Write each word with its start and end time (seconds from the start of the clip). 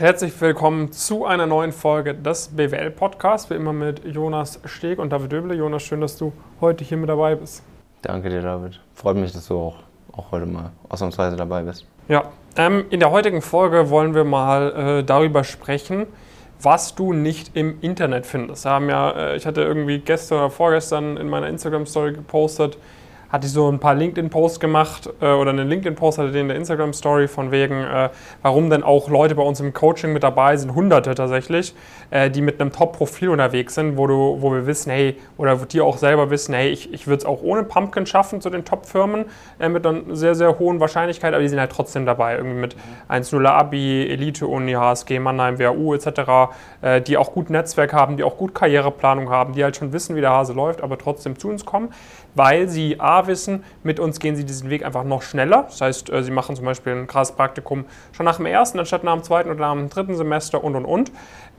Herzlich 0.00 0.40
willkommen 0.40 0.92
zu 0.92 1.26
einer 1.26 1.46
neuen 1.46 1.72
Folge 1.72 2.14
des 2.14 2.48
BWL-Podcasts, 2.56 3.50
wie 3.50 3.54
immer 3.54 3.74
mit 3.74 4.02
Jonas 4.02 4.58
Steg 4.64 4.98
und 4.98 5.10
David 5.10 5.30
Döble. 5.30 5.54
Jonas, 5.54 5.82
schön, 5.82 6.00
dass 6.00 6.16
du 6.16 6.32
heute 6.62 6.84
hier 6.84 6.96
mit 6.96 7.10
dabei 7.10 7.34
bist. 7.34 7.62
Danke 8.00 8.30
dir, 8.30 8.40
David. 8.40 8.80
Freut 8.94 9.16
mich, 9.16 9.30
dass 9.32 9.48
du 9.48 9.58
auch, 9.58 9.76
auch 10.12 10.32
heute 10.32 10.46
mal 10.46 10.70
ausnahmsweise 10.88 11.36
dabei 11.36 11.64
bist. 11.64 11.84
Ja, 12.08 12.30
ähm, 12.56 12.86
in 12.88 12.98
der 12.98 13.10
heutigen 13.10 13.42
Folge 13.42 13.90
wollen 13.90 14.14
wir 14.14 14.24
mal 14.24 15.00
äh, 15.00 15.04
darüber 15.04 15.44
sprechen, 15.44 16.06
was 16.62 16.94
du 16.94 17.12
nicht 17.12 17.54
im 17.54 17.82
Internet 17.82 18.24
findest. 18.24 18.64
Wir 18.64 18.70
haben 18.70 18.88
ja, 18.88 19.10
äh, 19.10 19.36
ich 19.36 19.44
hatte 19.44 19.60
irgendwie 19.60 19.98
gestern 19.98 20.38
oder 20.38 20.48
vorgestern 20.48 21.18
in 21.18 21.28
meiner 21.28 21.48
Instagram-Story 21.48 22.14
gepostet, 22.14 22.78
hatte 23.30 23.46
ich 23.46 23.52
so 23.52 23.70
ein 23.70 23.78
paar 23.78 23.94
LinkedIn-Posts 23.94 24.60
gemacht 24.60 25.08
äh, 25.20 25.26
oder 25.26 25.50
einen 25.50 25.68
LinkedIn-Post 25.68 26.18
hatte 26.18 26.32
den 26.32 26.42
in 26.42 26.48
der 26.48 26.56
Instagram-Story 26.56 27.28
von 27.28 27.50
wegen, 27.50 27.82
äh, 27.82 28.10
warum 28.42 28.70
denn 28.70 28.82
auch 28.82 29.08
Leute 29.08 29.34
bei 29.34 29.42
uns 29.42 29.60
im 29.60 29.72
Coaching 29.72 30.12
mit 30.12 30.22
dabei 30.22 30.56
sind, 30.56 30.74
Hunderte 30.74 31.14
tatsächlich, 31.14 31.74
äh, 32.10 32.30
die 32.30 32.42
mit 32.42 32.60
einem 32.60 32.72
Top-Profil 32.72 33.28
unterwegs 33.28 33.74
sind, 33.74 33.96
wo, 33.96 34.06
du, 34.06 34.38
wo 34.40 34.52
wir 34.52 34.66
wissen, 34.66 34.90
hey, 34.90 35.16
oder 35.36 35.56
die 35.56 35.80
auch 35.80 35.96
selber 35.96 36.30
wissen, 36.30 36.54
hey, 36.54 36.70
ich, 36.70 36.92
ich 36.92 37.06
würde 37.06 37.18
es 37.18 37.24
auch 37.24 37.42
ohne 37.42 37.62
Pumpkin 37.62 38.06
schaffen 38.06 38.40
zu 38.40 38.50
den 38.50 38.64
Top-Firmen 38.64 39.26
äh, 39.60 39.68
mit 39.68 39.86
einer 39.86 40.16
sehr, 40.16 40.34
sehr 40.34 40.58
hohen 40.58 40.80
Wahrscheinlichkeit, 40.80 41.32
aber 41.32 41.42
die 41.42 41.48
sind 41.48 41.60
halt 41.60 41.72
trotzdem 41.72 42.06
dabei, 42.06 42.36
irgendwie 42.36 42.58
mit 42.58 42.76
1.0 43.08 43.46
Abi, 43.46 44.08
Elite-Uni, 44.10 44.72
HSG, 44.72 45.20
Mannheim, 45.20 45.58
WHU 45.58 45.94
etc., 45.94 46.52
äh, 46.82 47.00
die 47.00 47.16
auch 47.16 47.32
gut 47.32 47.48
Netzwerk 47.50 47.92
haben, 47.92 48.16
die 48.16 48.24
auch 48.24 48.36
gut 48.36 48.54
Karriereplanung 48.54 49.30
haben, 49.30 49.52
die 49.52 49.62
halt 49.62 49.76
schon 49.76 49.92
wissen, 49.92 50.16
wie 50.16 50.20
der 50.20 50.30
Hase 50.30 50.52
läuft, 50.52 50.82
aber 50.82 50.98
trotzdem 50.98 51.38
zu 51.38 51.48
uns 51.48 51.64
kommen, 51.64 51.90
weil 52.34 52.68
sie 52.68 53.00
A, 53.00 53.26
wissen, 53.26 53.64
mit 53.82 54.00
uns 54.00 54.20
gehen 54.20 54.36
sie 54.36 54.44
diesen 54.44 54.70
Weg 54.70 54.84
einfach 54.84 55.04
noch 55.04 55.22
schneller. 55.22 55.64
Das 55.68 55.80
heißt, 55.80 56.10
äh, 56.10 56.22
sie 56.22 56.30
machen 56.30 56.56
zum 56.56 56.64
Beispiel 56.64 56.92
ein 56.92 57.06
krasses 57.06 57.34
Praktikum 57.34 57.84
schon 58.12 58.24
nach 58.24 58.36
dem 58.36 58.46
ersten, 58.46 58.78
anstatt 58.78 59.04
nach 59.04 59.14
dem 59.14 59.22
zweiten 59.22 59.50
oder 59.50 59.60
nach 59.60 59.72
dem 59.72 59.88
dritten 59.88 60.16
Semester 60.16 60.62
und 60.62 60.76
und 60.76 60.84
und. 60.84 61.12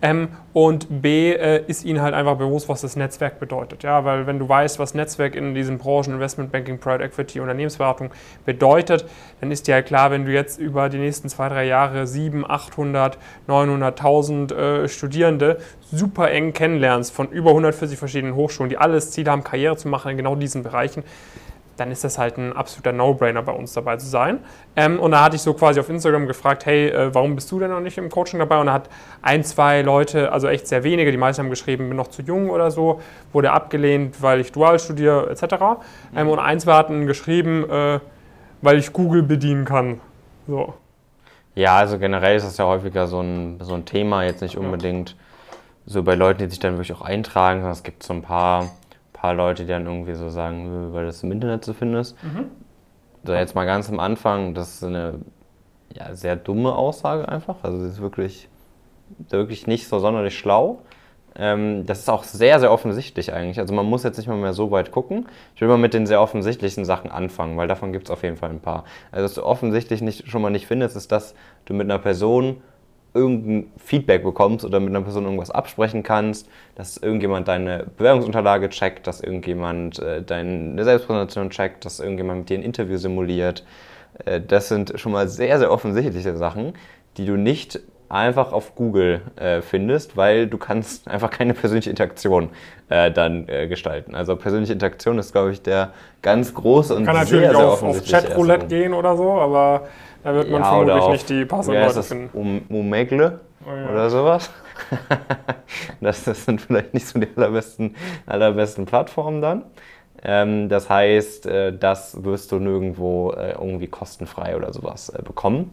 Ähm, 0.03 0.29
und 0.53 1.01
B 1.01 1.31
äh, 1.31 1.63
ist 1.67 1.85
ihnen 1.85 2.01
halt 2.01 2.15
einfach 2.15 2.35
bewusst, 2.35 2.67
was 2.67 2.81
das 2.81 2.95
Netzwerk 2.95 3.39
bedeutet. 3.39 3.83
Ja, 3.83 4.03
weil 4.03 4.25
wenn 4.25 4.39
du 4.39 4.49
weißt, 4.49 4.79
was 4.79 4.95
Netzwerk 4.95 5.35
in 5.35 5.53
diesen 5.53 5.77
Branchen 5.77 6.13
Investment 6.13 6.51
Banking, 6.51 6.79
Private 6.79 7.03
Equity, 7.03 7.39
Unternehmensberatung 7.39 8.09
bedeutet, 8.45 9.05
dann 9.39 9.51
ist 9.51 9.67
dir 9.67 9.75
halt 9.75 9.85
klar, 9.85 10.09
wenn 10.09 10.25
du 10.25 10.31
jetzt 10.31 10.59
über 10.59 10.89
die 10.89 10.97
nächsten 10.97 11.29
zwei, 11.29 11.49
drei 11.49 11.65
Jahre 11.65 12.07
7, 12.07 12.49
800, 12.49 13.17
900.000 13.47 14.53
äh, 14.53 14.87
Studierende 14.87 15.59
super 15.91 16.31
eng 16.31 16.53
kennenlernst 16.53 17.13
von 17.13 17.29
über 17.29 17.51
140 17.51 17.99
verschiedenen 17.99 18.35
Hochschulen, 18.35 18.69
die 18.69 18.77
alles 18.77 19.11
Ziel 19.11 19.29
haben, 19.29 19.43
Karriere 19.43 19.77
zu 19.77 19.87
machen 19.87 20.11
in 20.11 20.17
genau 20.17 20.35
diesen 20.35 20.60
Bereichen, 20.63 21.03
dann 21.77 21.91
ist 21.91 22.03
das 22.03 22.17
halt 22.17 22.37
ein 22.37 22.53
absoluter 22.53 22.91
No-Brainer 22.91 23.41
bei 23.41 23.51
uns 23.53 23.73
dabei 23.73 23.97
zu 23.97 24.05
sein. 24.05 24.39
Ähm, 24.75 24.99
und 24.99 25.11
da 25.11 25.23
hatte 25.23 25.35
ich 25.35 25.41
so 25.41 25.53
quasi 25.53 25.79
auf 25.79 25.89
Instagram 25.89 26.27
gefragt, 26.27 26.65
hey, 26.65 26.89
äh, 26.89 27.13
warum 27.13 27.35
bist 27.35 27.51
du 27.51 27.59
denn 27.59 27.71
noch 27.71 27.79
nicht 27.79 27.97
im 27.97 28.09
Coaching 28.09 28.39
dabei? 28.39 28.59
Und 28.59 28.67
da 28.67 28.73
hat 28.73 28.89
ein, 29.21 29.43
zwei 29.43 29.81
Leute, 29.81 30.31
also 30.31 30.47
echt 30.47 30.67
sehr 30.67 30.83
wenige, 30.83 31.11
die 31.11 31.17
meisten 31.17 31.43
haben 31.43 31.49
geschrieben, 31.49 31.87
bin 31.87 31.97
noch 31.97 32.09
zu 32.09 32.21
jung 32.21 32.49
oder 32.49 32.71
so, 32.71 33.01
wurde 33.33 33.51
abgelehnt, 33.51 34.21
weil 34.21 34.41
ich 34.41 34.51
dual 34.51 34.79
studiere 34.79 35.29
etc. 35.29 35.55
Ähm, 36.15 36.29
und 36.29 36.39
ein, 36.39 36.59
zwei 36.59 36.73
hatten 36.73 37.07
geschrieben, 37.07 37.67
äh, 37.69 37.99
weil 38.61 38.77
ich 38.77 38.93
Google 38.93 39.23
bedienen 39.23 39.65
kann. 39.65 40.01
So. 40.47 40.73
Ja, 41.55 41.77
also 41.77 41.97
generell 41.97 42.37
ist 42.37 42.45
das 42.45 42.57
ja 42.57 42.65
häufiger 42.65 43.07
so 43.07 43.21
ein, 43.21 43.59
so 43.61 43.73
ein 43.73 43.85
Thema, 43.85 44.23
jetzt 44.23 44.41
nicht 44.41 44.57
unbedingt 44.57 45.15
so 45.85 46.03
bei 46.03 46.15
Leuten, 46.15 46.39
die 46.39 46.49
sich 46.49 46.59
dann 46.59 46.73
wirklich 46.73 46.93
auch 46.93 47.01
eintragen, 47.01 47.61
sondern 47.61 47.73
es 47.73 47.83
gibt 47.83 48.03
so 48.03 48.13
ein 48.13 48.21
paar 48.21 48.69
paar 49.21 49.33
Leute, 49.35 49.63
die 49.63 49.69
dann 49.69 49.85
irgendwie 49.85 50.15
so 50.15 50.29
sagen, 50.29 50.93
weil 50.93 51.05
das 51.05 51.21
im 51.21 51.31
Internet 51.31 51.63
zu 51.63 51.73
finden 51.73 51.95
ist. 51.95 52.21
Mhm. 52.23 52.45
So 53.23 53.33
jetzt 53.33 53.53
mal 53.53 53.65
ganz 53.65 53.87
am 53.89 53.99
Anfang, 53.99 54.55
das 54.55 54.75
ist 54.75 54.83
eine 54.83 55.19
ja, 55.93 56.15
sehr 56.15 56.35
dumme 56.35 56.73
Aussage 56.75 57.29
einfach. 57.29 57.57
Also 57.63 57.79
sie 57.79 57.87
ist 57.87 58.01
wirklich, 58.01 58.49
wirklich 59.29 59.67
nicht 59.67 59.87
so 59.87 59.99
sonderlich 59.99 60.37
schlau. 60.37 60.79
Ähm, 61.35 61.85
das 61.85 61.99
ist 61.99 62.09
auch 62.09 62.23
sehr, 62.23 62.59
sehr 62.59 62.71
offensichtlich 62.71 63.31
eigentlich. 63.31 63.59
Also 63.59 63.75
man 63.75 63.85
muss 63.85 64.03
jetzt 64.03 64.17
nicht 64.17 64.27
mal 64.27 64.37
mehr 64.37 64.53
so 64.53 64.71
weit 64.71 64.91
gucken. 64.91 65.27
Ich 65.55 65.61
will 65.61 65.67
mal 65.67 65.77
mit 65.77 65.93
den 65.93 66.07
sehr 66.07 66.19
offensichtlichen 66.19 66.83
Sachen 66.83 67.11
anfangen, 67.11 67.57
weil 67.57 67.67
davon 67.67 67.93
gibt 67.93 68.07
es 68.07 68.11
auf 68.11 68.23
jeden 68.23 68.37
Fall 68.37 68.49
ein 68.49 68.59
paar. 68.59 68.85
Also 69.11 69.25
was 69.25 69.33
du 69.35 69.43
offensichtlich 69.43 70.01
nicht, 70.01 70.27
schon 70.29 70.41
mal 70.41 70.49
nicht 70.49 70.65
findest, 70.65 70.97
ist, 70.97 71.11
dass 71.11 71.35
du 71.65 71.75
mit 71.75 71.85
einer 71.85 71.99
Person 71.99 72.61
irgendein 73.13 73.71
Feedback 73.77 74.23
bekommst 74.23 74.63
oder 74.65 74.79
mit 74.79 74.89
einer 74.89 75.01
Person 75.01 75.25
irgendwas 75.25 75.51
absprechen 75.51 76.03
kannst, 76.03 76.47
dass 76.75 76.97
irgendjemand 76.97 77.47
deine 77.47 77.87
Bewerbungsunterlage 77.97 78.69
checkt, 78.69 79.07
dass 79.07 79.21
irgendjemand 79.21 79.99
äh, 79.99 80.21
deine 80.21 80.83
Selbstpräsentation 80.83 81.49
checkt, 81.49 81.85
dass 81.85 81.99
irgendjemand 81.99 82.39
mit 82.39 82.49
dir 82.49 82.57
ein 82.57 82.63
Interview 82.63 82.97
simuliert. 82.97 83.65
Äh, 84.25 84.41
das 84.41 84.69
sind 84.69 84.93
schon 84.95 85.11
mal 85.11 85.27
sehr, 85.27 85.59
sehr 85.59 85.71
offensichtliche 85.71 86.37
Sachen, 86.37 86.73
die 87.17 87.25
du 87.25 87.35
nicht 87.35 87.81
einfach 88.11 88.51
auf 88.51 88.75
Google 88.75 89.21
äh, 89.37 89.61
findest, 89.61 90.17
weil 90.17 90.47
du 90.47 90.57
kannst 90.57 91.07
einfach 91.09 91.29
keine 91.29 91.53
persönliche 91.53 91.89
Interaktion 91.89 92.49
äh, 92.89 93.11
dann 93.11 93.47
äh, 93.47 93.67
gestalten. 93.67 94.15
Also 94.15 94.35
persönliche 94.35 94.73
Interaktion 94.73 95.17
ist, 95.17 95.31
glaube 95.31 95.51
ich, 95.51 95.61
der 95.61 95.93
ganz 96.21 96.53
große 96.53 96.95
und 96.95 97.05
kann 97.05 97.25
sehr, 97.25 97.41
natürlich 97.41 97.57
sehr 97.57 97.67
auf, 97.67 97.83
auf 97.83 98.05
Chatroulette 98.05 98.67
gehen 98.67 98.93
oder 98.93 99.15
so, 99.15 99.31
aber 99.31 99.87
da 100.23 100.33
wird 100.33 100.49
man 100.49 100.61
ja, 100.61 100.69
vermutlich 100.69 101.07
nicht 101.09 101.29
die 101.29 101.45
passenden 101.45 101.83
Leute 101.83 102.03
finden. 102.03 102.29
Um, 102.33 102.61
Omegle 102.69 103.39
oh, 103.65 103.69
ja. 103.69 103.89
oder 103.89 104.09
sowas. 104.09 104.49
das, 106.01 106.23
das, 106.23 106.45
sind 106.45 106.61
vielleicht 106.61 106.93
nicht 106.93 107.07
so 107.07 107.19
die 107.19 107.27
allerbesten, 107.35 107.95
allerbesten 108.25 108.85
Plattformen 108.85 109.41
dann. 109.41 109.63
Ähm, 110.23 110.69
das 110.69 110.89
heißt, 110.89 111.45
äh, 111.47 111.77
das 111.77 112.23
wirst 112.23 112.51
du 112.51 112.59
nirgendwo 112.59 113.31
äh, 113.31 113.53
irgendwie 113.53 113.87
kostenfrei 113.87 114.55
oder 114.55 114.71
sowas 114.73 115.09
äh, 115.09 115.21
bekommen. 115.21 115.71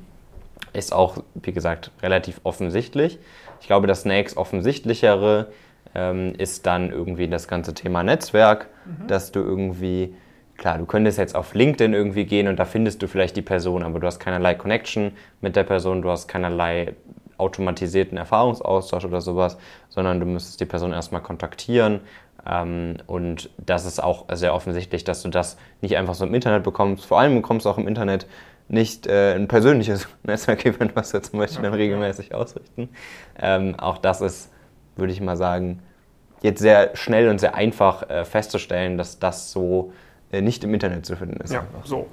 Ist 0.72 0.92
auch, 0.92 1.18
wie 1.34 1.52
gesagt, 1.52 1.90
relativ 2.02 2.40
offensichtlich. 2.44 3.18
Ich 3.60 3.66
glaube, 3.66 3.86
das 3.86 4.04
nächst 4.04 4.36
offensichtlichere 4.36 5.48
ähm, 5.94 6.34
ist 6.36 6.66
dann 6.66 6.90
irgendwie 6.90 7.28
das 7.28 7.48
ganze 7.48 7.74
Thema 7.74 8.02
Netzwerk, 8.02 8.68
mhm. 8.84 9.06
dass 9.06 9.32
du 9.32 9.40
irgendwie 9.40 10.14
klar, 10.58 10.76
du 10.76 10.84
könntest 10.84 11.16
jetzt 11.16 11.34
auf 11.34 11.54
LinkedIn 11.54 11.94
irgendwie 11.94 12.26
gehen 12.26 12.48
und 12.48 12.58
da 12.58 12.66
findest 12.66 13.00
du 13.00 13.06
vielleicht 13.06 13.36
die 13.36 13.42
Person, 13.42 13.82
aber 13.82 14.00
du 14.00 14.06
hast 14.06 14.18
keinerlei 14.18 14.54
Connection 14.54 15.12
mit 15.40 15.56
der 15.56 15.64
Person, 15.64 16.02
du 16.02 16.10
hast 16.10 16.28
keinerlei 16.28 16.94
automatisierten 17.38 18.18
Erfahrungsaustausch 18.18 19.04
oder 19.04 19.20
sowas, 19.20 19.56
sondern 19.88 20.18
du 20.18 20.26
müsstest 20.26 20.60
die 20.60 20.66
Person 20.66 20.92
erstmal 20.92 21.22
kontaktieren. 21.22 22.00
Ähm, 22.44 22.96
und 23.06 23.50
das 23.58 23.86
ist 23.86 24.02
auch 24.02 24.26
sehr 24.32 24.52
offensichtlich, 24.52 25.04
dass 25.04 25.22
du 25.22 25.28
das 25.28 25.56
nicht 25.80 25.96
einfach 25.96 26.14
so 26.14 26.26
im 26.26 26.34
Internet 26.34 26.64
bekommst. 26.64 27.06
Vor 27.06 27.20
allem 27.20 27.36
bekommst 27.36 27.64
du 27.64 27.70
auch 27.70 27.78
im 27.78 27.86
Internet 27.86 28.26
nicht 28.66 29.06
äh, 29.06 29.34
ein 29.34 29.46
persönliches 29.46 30.08
Netzwerk-Event, 30.24 30.96
was 30.96 31.12
wir 31.12 31.22
zum 31.22 31.38
Beispiel 31.38 31.62
dann 31.62 31.74
regelmäßig 31.74 32.34
ausrichten. 32.34 32.88
Ähm, 33.38 33.76
auch 33.78 33.98
das 33.98 34.20
ist, 34.20 34.50
würde 34.96 35.12
ich 35.12 35.20
mal 35.20 35.36
sagen, 35.36 35.80
jetzt 36.42 36.60
sehr 36.60 36.96
schnell 36.96 37.28
und 37.28 37.38
sehr 37.38 37.54
einfach 37.54 38.10
äh, 38.10 38.24
festzustellen, 38.24 38.98
dass 38.98 39.20
das 39.20 39.52
so 39.52 39.92
nicht 40.32 40.64
im 40.64 40.74
Internet 40.74 41.06
zu 41.06 41.16
finden 41.16 41.40
ist. 41.40 41.52
Ja, 41.52 41.64
so. 41.84 42.06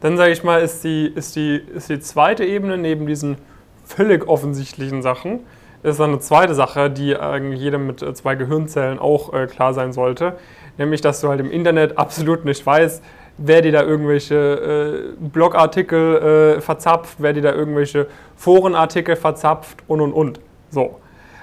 Dann 0.00 0.16
sage 0.16 0.32
ich 0.32 0.44
mal, 0.44 0.60
ist 0.60 0.84
die, 0.84 1.06
ist, 1.06 1.36
die, 1.36 1.56
ist 1.74 1.88
die 1.88 2.00
zweite 2.00 2.44
Ebene 2.44 2.76
neben 2.76 3.06
diesen 3.06 3.38
völlig 3.84 4.28
offensichtlichen 4.28 5.02
Sachen, 5.02 5.40
ist 5.82 6.00
dann 6.00 6.10
eine 6.10 6.20
zweite 6.20 6.54
Sache, 6.54 6.90
die 6.90 7.16
eigentlich 7.16 7.60
jedem 7.60 7.86
mit 7.86 8.02
äh, 8.02 8.12
zwei 8.14 8.34
Gehirnzellen 8.34 8.98
auch 8.98 9.32
äh, 9.32 9.46
klar 9.46 9.72
sein 9.72 9.92
sollte. 9.92 10.36
Nämlich, 10.78 11.00
dass 11.00 11.20
du 11.20 11.28
halt 11.28 11.40
im 11.40 11.50
Internet 11.50 11.96
absolut 11.96 12.44
nicht 12.44 12.66
weißt, 12.66 13.02
wer 13.38 13.62
dir 13.62 13.72
da 13.72 13.82
irgendwelche 13.82 15.14
äh, 15.14 15.28
Blogartikel 15.28 16.56
äh, 16.56 16.60
verzapft, 16.60 17.16
wer 17.18 17.32
dir 17.32 17.42
da 17.42 17.52
irgendwelche 17.52 18.08
Forenartikel 18.36 19.16
verzapft 19.16 19.82
und 19.86 20.00
und 20.00 20.12
und. 20.12 20.40
So. 20.70 21.00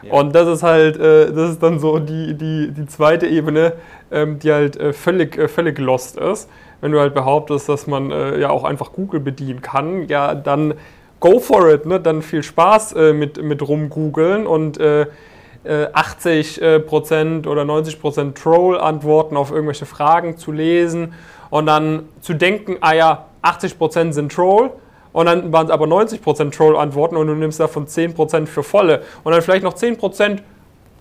Und 0.09 0.36
das 0.36 0.47
ist 0.47 0.64
halt, 0.64 0.97
äh, 0.97 1.31
das 1.31 1.52
ist 1.52 1.64
dann 1.64 1.80
so 1.80 2.00
die, 2.00 2.34
die, 2.36 2.72
die 2.72 2.86
zweite 2.86 3.28
Ebene, 3.28 3.74
ähm, 4.12 4.40
die 4.40 4.52
halt 4.52 4.78
äh, 4.78 4.94
völlig, 4.94 5.38
äh, 5.38 5.47
völlig 5.47 5.80
lost 5.80 6.18
ist. 6.18 6.50
Wenn 6.81 6.91
du 6.91 7.00
halt 7.00 7.14
behauptest, 7.14 7.69
dass 7.69 7.88
man 7.88 8.12
äh, 8.12 8.40
ja 8.40 8.50
auch 8.50 8.64
einfach 8.64 8.91
Google 8.91 9.19
bedienen 9.19 9.62
kann, 9.62 10.08
ja, 10.08 10.36
dann 10.36 10.74
go 11.19 11.40
for 11.40 11.69
it, 11.69 11.86
ne? 11.86 12.00
dann 12.00 12.22
viel 12.22 12.44
Spaß 12.44 12.94
äh, 12.94 13.14
mit, 13.14 13.41
mit 13.41 13.66
rumgoogeln 13.66 14.46
und 14.46 14.78
80% 14.79 16.61
äh, 16.61 17.47
oder 17.47 17.61
90% 17.61 18.34
Troll-Antworten 18.34 19.38
auf 19.38 19.52
irgendwelche 19.52 19.85
Fragen 19.85 20.38
zu 20.38 20.52
lesen 20.52 21.14
und 21.50 21.67
dann 21.67 22.09
zu 22.20 22.34
denken, 22.34 22.76
ah 22.82 22.94
ja, 22.94 23.26
80% 23.44 24.11
sind 24.11 24.34
Troll 24.34 24.72
und 25.14 25.28
dann 25.28 25.54
waren 25.54 25.68
es 25.68 25.72
aber 25.72 25.86
90% 25.86 26.52
Troll-Antworten 26.52 27.16
und 27.16 27.28
du 27.28 27.36
nimmst 27.36 27.60
davon 27.60 27.88
10% 27.88 28.48
für 28.48 28.64
volle 28.64 29.04
und 29.24 29.32
dann 29.32 29.42
vielleicht 29.42 29.64
noch 29.64 29.76
10% 29.76 30.40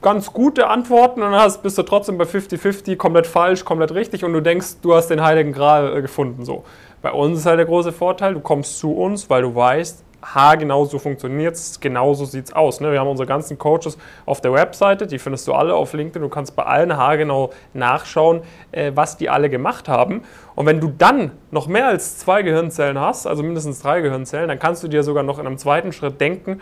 ganz 0.02 0.32
gute 0.32 0.68
Antworten 0.68 1.22
und 1.22 1.32
dann 1.32 1.52
bist 1.62 1.78
du 1.78 1.82
trotzdem 1.82 2.18
bei 2.18 2.24
50-50 2.24 2.96
komplett 2.96 3.26
falsch, 3.26 3.64
komplett 3.64 3.92
richtig 3.94 4.24
und 4.24 4.32
du 4.32 4.40
denkst, 4.40 4.76
du 4.82 4.94
hast 4.94 5.08
den 5.08 5.22
Heiligen 5.22 5.52
Gral 5.52 5.96
äh, 5.96 6.02
gefunden. 6.02 6.44
So. 6.44 6.64
Bei 7.00 7.12
uns 7.12 7.38
ist 7.38 7.46
halt 7.46 7.58
der 7.58 7.66
große 7.66 7.92
Vorteil, 7.92 8.34
du 8.34 8.40
kommst 8.40 8.78
zu 8.78 8.92
uns, 8.92 9.30
weil 9.30 9.42
du 9.42 9.54
weißt, 9.54 10.04
ha, 10.22 10.54
genau 10.54 10.84
so 10.84 10.98
funktioniert 10.98 11.54
es, 11.54 11.80
genau 11.80 12.14
so 12.14 12.24
sieht 12.24 12.46
es 12.46 12.52
aus. 12.52 12.80
Ne? 12.80 12.92
Wir 12.92 13.00
haben 13.00 13.08
unsere 13.08 13.26
ganzen 13.26 13.58
Coaches 13.58 13.98
auf 14.24 14.40
der 14.40 14.52
Webseite, 14.52 15.06
die 15.06 15.18
findest 15.18 15.46
du 15.48 15.52
alle 15.52 15.74
auf 15.74 15.92
LinkedIn. 15.92 16.22
Du 16.22 16.28
kannst 16.28 16.54
bei 16.56 16.62
allen 16.62 16.96
haargenau 16.96 17.50
nachschauen, 17.74 18.42
äh, 18.70 18.92
was 18.94 19.16
die 19.16 19.28
alle 19.28 19.50
gemacht 19.50 19.88
haben. 19.88 20.22
Und 20.54 20.66
wenn 20.66 20.80
du 20.80 20.88
dann 20.96 21.32
noch 21.50 21.66
mehr 21.66 21.86
als 21.86 22.18
zwei 22.18 22.42
Gehirnzellen 22.42 22.98
hast, 22.98 23.26
also 23.26 23.42
mindestens 23.42 23.80
drei 23.80 24.00
Gehirnzellen, 24.00 24.48
dann 24.48 24.58
kannst 24.58 24.82
du 24.82 24.88
dir 24.88 25.02
sogar 25.02 25.22
noch 25.22 25.38
in 25.38 25.46
einem 25.46 25.58
zweiten 25.58 25.92
Schritt 25.92 26.20
denken, 26.20 26.60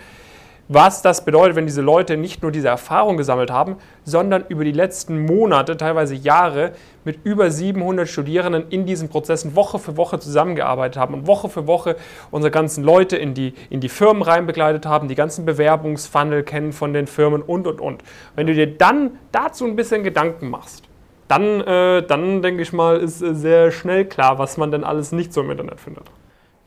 was 0.73 1.03
das 1.03 1.25
bedeutet, 1.25 1.57
wenn 1.57 1.67
diese 1.67 1.83
Leute 1.83 2.17
nicht 2.17 2.43
nur 2.43 2.53
diese 2.53 2.69
Erfahrung 2.69 3.17
gesammelt 3.17 3.51
haben, 3.51 3.77
sondern 4.05 4.45
über 4.49 4.63
die 4.65 4.71
letzten 4.71 5.27
Monate, 5.27 5.77
teilweise 5.77 6.15
Jahre, 6.15 6.75
mit 7.05 7.19
über 7.25 7.51
700 7.51 8.09
Studierenden 8.09 8.69
in 8.71 8.87
diesen 8.87 9.09
Prozessen 9.09 9.57
Woche 9.57 9.81
für 9.81 9.97
Woche 9.97 10.21
zusammengearbeitet 10.21 10.97
haben 10.97 11.15
und 11.15 11.27
Woche 11.27 11.49
für 11.49 11.67
Woche 11.67 11.97
unsere 12.31 12.53
ganzen 12.53 12.85
Leute 12.85 13.17
in 13.17 13.35
die, 13.35 13.55
in 13.69 13.81
die 13.81 13.89
Firmen 13.89 14.23
rein 14.23 14.47
begleitet 14.47 14.87
haben, 14.87 15.09
die 15.09 15.17
ganzen 15.17 15.45
Bewerbungsfunnel 15.45 16.45
kennen 16.45 16.73
von 16.73 16.93
den 16.93 17.09
Firmen 17.09 17.43
und, 17.43 17.67
und, 17.67 17.81
und. 17.81 18.05
Wenn 18.37 18.47
du 18.47 18.55
dir 18.55 18.69
dann 18.69 19.19
dazu 19.33 19.65
ein 19.65 19.75
bisschen 19.75 20.05
Gedanken 20.05 20.51
machst, 20.51 20.85
dann, 21.27 21.63
äh, 21.63 22.07
dann 22.07 22.43
denke 22.43 22.63
ich 22.63 22.73
mal, 22.73 22.99
ist 22.99 23.23
äh, 23.23 23.35
sehr 23.35 23.73
schnell 23.73 24.05
klar, 24.05 24.39
was 24.39 24.57
man 24.57 24.71
denn 24.71 24.85
alles 24.85 25.11
nicht 25.11 25.33
so 25.33 25.41
im 25.41 25.51
Internet 25.51 25.81
findet. 25.81 26.05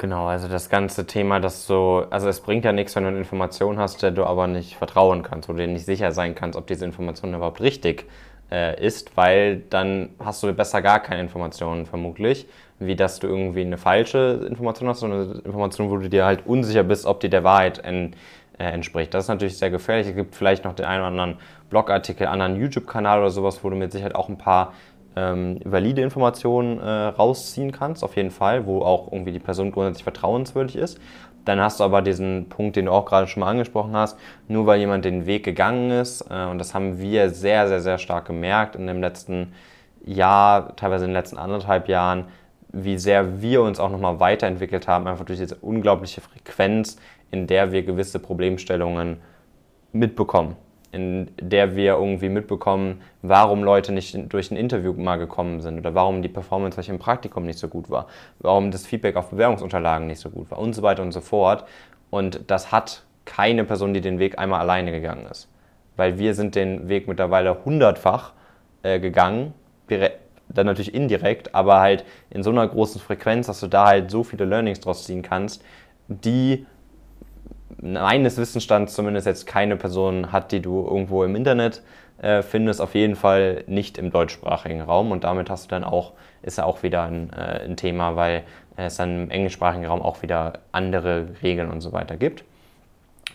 Genau, 0.03 0.27
also 0.27 0.49
das 0.49 0.69
ganze 0.69 1.07
Thema, 1.07 1.39
dass 1.39 1.65
so, 1.65 2.05
also 2.09 2.27
es 2.27 2.41
bringt 2.41 2.65
ja 2.65 2.73
nichts, 2.73 2.93
wenn 2.93 3.03
du 3.03 3.09
eine 3.09 3.19
Information 3.19 3.79
hast, 3.79 4.03
der 4.03 4.11
du 4.11 4.25
aber 4.25 4.47
nicht 4.47 4.75
vertrauen 4.75 5.23
kannst 5.23 5.47
oder 5.49 5.59
dir 5.59 5.71
nicht 5.71 5.85
sicher 5.85 6.11
sein 6.11 6.35
kannst, 6.35 6.57
ob 6.59 6.67
diese 6.67 6.83
Information 6.83 7.33
überhaupt 7.33 7.61
richtig 7.61 8.09
äh, 8.51 8.85
ist, 8.85 9.15
weil 9.15 9.59
dann 9.69 10.09
hast 10.19 10.43
du 10.43 10.51
besser 10.51 10.81
gar 10.81 10.99
keine 10.99 11.21
Informationen 11.21 11.85
vermutlich, 11.85 12.47
wie 12.79 12.97
dass 12.97 13.19
du 13.19 13.27
irgendwie 13.27 13.61
eine 13.61 13.77
falsche 13.77 14.45
Information 14.49 14.89
hast, 14.89 14.99
sondern 14.99 15.21
eine 15.21 15.39
Information, 15.39 15.89
wo 15.89 15.95
du 15.95 16.09
dir 16.09 16.25
halt 16.25 16.45
unsicher 16.45 16.83
bist, 16.83 17.05
ob 17.05 17.21
die 17.21 17.29
der 17.29 17.45
Wahrheit 17.45 17.79
en, 17.85 18.13
äh, 18.59 18.65
entspricht. 18.65 19.13
Das 19.13 19.23
ist 19.23 19.29
natürlich 19.29 19.57
sehr 19.57 19.69
gefährlich. 19.69 20.07
Es 20.07 20.15
gibt 20.15 20.35
vielleicht 20.35 20.65
noch 20.65 20.73
den 20.73 20.85
einen 20.85 20.99
oder 20.99 21.07
anderen 21.07 21.37
Blogartikel, 21.69 22.27
anderen 22.27 22.57
YouTube-Kanal 22.57 23.19
oder 23.19 23.29
sowas, 23.29 23.63
wo 23.63 23.69
du 23.69 23.77
mit 23.77 23.93
Sicherheit 23.93 24.15
auch 24.15 24.27
ein 24.27 24.37
paar 24.37 24.73
ähm, 25.15 25.59
valide 25.63 26.01
Informationen 26.01 26.79
äh, 26.79 26.89
rausziehen 26.89 27.71
kannst, 27.71 28.03
auf 28.03 28.15
jeden 28.15 28.31
Fall, 28.31 28.65
wo 28.65 28.81
auch 28.81 29.11
irgendwie 29.11 29.31
die 29.31 29.39
Person 29.39 29.71
grundsätzlich 29.71 30.03
vertrauenswürdig 30.03 30.75
ist. 30.75 30.99
Dann 31.45 31.59
hast 31.59 31.79
du 31.79 31.83
aber 31.83 32.01
diesen 32.01 32.47
Punkt, 32.49 32.75
den 32.75 32.85
du 32.85 32.91
auch 32.91 33.05
gerade 33.05 33.27
schon 33.27 33.41
mal 33.41 33.49
angesprochen 33.49 33.95
hast, 33.95 34.17
nur 34.47 34.65
weil 34.65 34.79
jemand 34.79 35.03
den 35.05 35.25
Weg 35.25 35.43
gegangen 35.43 35.91
ist, 35.91 36.21
äh, 36.29 36.45
und 36.45 36.57
das 36.57 36.73
haben 36.73 36.99
wir 36.99 37.29
sehr, 37.29 37.67
sehr, 37.67 37.81
sehr 37.81 37.97
stark 37.97 38.25
gemerkt 38.25 38.75
in 38.75 38.87
dem 38.87 39.01
letzten 39.01 39.53
Jahr, 40.05 40.75
teilweise 40.75 41.05
in 41.05 41.11
den 41.11 41.15
letzten 41.17 41.37
anderthalb 41.37 41.87
Jahren, 41.87 42.25
wie 42.71 42.97
sehr 42.97 43.41
wir 43.41 43.61
uns 43.61 43.79
auch 43.79 43.89
nochmal 43.89 44.19
weiterentwickelt 44.19 44.87
haben, 44.87 45.07
einfach 45.07 45.25
durch 45.25 45.39
diese 45.39 45.55
unglaubliche 45.55 46.21
Frequenz, 46.21 46.97
in 47.29 47.45
der 47.45 47.71
wir 47.71 47.83
gewisse 47.83 48.19
Problemstellungen 48.19 49.17
mitbekommen 49.91 50.55
in 50.93 51.31
der 51.41 51.75
wir 51.75 51.93
irgendwie 51.93 52.29
mitbekommen, 52.29 53.01
warum 53.23 53.63
Leute 53.63 53.91
nicht 53.91 54.15
durch 54.31 54.51
ein 54.51 54.57
Interview 54.57 54.93
mal 54.93 55.17
gekommen 55.17 55.59
sind 55.59 55.79
oder 55.79 55.95
warum 55.95 56.21
die 56.21 56.29
Performance 56.29 56.75
vielleicht 56.75 56.89
im 56.89 56.99
Praktikum 56.99 57.45
nicht 57.45 57.57
so 57.57 57.67
gut 57.67 57.89
war, 57.89 58.05
warum 58.39 58.69
das 58.69 58.85
Feedback 58.85 59.15
auf 59.15 59.31
Bewerbungsunterlagen 59.31 60.05
nicht 60.05 60.19
so 60.19 60.29
gut 60.29 60.51
war 60.51 60.59
und 60.59 60.73
so 60.73 60.83
weiter 60.83 61.01
und 61.01 61.11
so 61.11 61.21
fort. 61.21 61.65
Und 62.11 62.41
das 62.47 62.71
hat 62.71 63.03
keine 63.25 63.63
Person, 63.63 63.95
die 63.95 64.01
den 64.01 64.19
Weg 64.19 64.37
einmal 64.37 64.59
alleine 64.59 64.91
gegangen 64.91 65.25
ist. 65.25 65.49
Weil 65.95 66.19
wir 66.19 66.35
sind 66.35 66.53
den 66.53 66.87
Weg 66.89 67.07
mittlerweile 67.07 67.65
hundertfach 67.65 68.33
äh, 68.83 68.99
gegangen, 68.99 69.55
dann 70.47 70.65
natürlich 70.67 70.93
indirekt, 70.93 71.55
aber 71.55 71.79
halt 71.79 72.05
in 72.29 72.43
so 72.43 72.51
einer 72.51 72.67
großen 72.67 73.01
Frequenz, 73.01 73.47
dass 73.47 73.59
du 73.59 73.67
da 73.67 73.87
halt 73.87 74.11
so 74.11 74.23
viele 74.23 74.45
Learnings 74.45 74.79
draus 74.79 75.05
ziehen 75.05 75.23
kannst, 75.23 75.63
die 76.07 76.67
meines 77.83 78.37
Wissensstands 78.37 78.93
zumindest 78.93 79.27
jetzt 79.27 79.45
keine 79.45 79.75
Person 79.75 80.31
hat, 80.31 80.51
die 80.51 80.61
du 80.61 80.85
irgendwo 80.85 81.23
im 81.23 81.35
Internet 81.35 81.81
äh, 82.21 82.41
findest, 82.41 82.81
auf 82.81 82.95
jeden 82.95 83.15
Fall 83.15 83.63
nicht 83.67 83.97
im 83.97 84.11
deutschsprachigen 84.11 84.81
Raum. 84.81 85.11
Und 85.11 85.23
damit 85.23 85.49
hast 85.49 85.65
du 85.65 85.69
dann 85.69 85.83
auch, 85.83 86.13
ist 86.41 86.57
ja 86.57 86.65
auch 86.65 86.83
wieder 86.83 87.03
ein, 87.03 87.31
äh, 87.33 87.65
ein 87.65 87.75
Thema, 87.75 88.15
weil 88.15 88.43
es 88.75 88.97
dann 88.97 89.23
im 89.23 89.29
englischsprachigen 89.29 89.85
Raum 89.85 90.01
auch 90.01 90.21
wieder 90.21 90.53
andere 90.71 91.27
Regeln 91.43 91.69
und 91.69 91.81
so 91.81 91.91
weiter 91.91 92.17
gibt. 92.17 92.43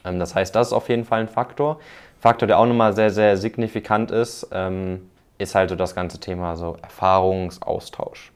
Ähm, 0.05 0.19
das 0.19 0.35
heißt, 0.35 0.55
das 0.55 0.69
ist 0.69 0.73
auf 0.73 0.89
jeden 0.89 1.05
Fall 1.05 1.21
ein 1.21 1.29
Faktor. 1.29 1.79
Faktor, 2.21 2.49
der 2.49 2.59
auch 2.59 2.67
nochmal 2.67 2.95
sehr, 2.95 3.11
sehr 3.11 3.37
signifikant 3.37 4.11
ist, 4.11 4.49
ähm, 4.53 5.11
ist 5.39 5.55
halt 5.55 5.71
so 5.71 5.77
das 5.77 5.95
ganze 5.95 6.19
Thema 6.19 6.57
so 6.57 6.77
Erfahrungsaustausch. 6.83 8.33